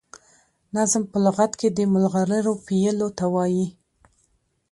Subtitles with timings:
[0.75, 3.67] نظم په لغت کي د ملغرو پېيلو ته وايي.